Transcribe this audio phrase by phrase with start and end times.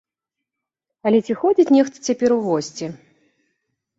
[1.09, 2.85] Але ці ходзіць нехта цяпер у госці?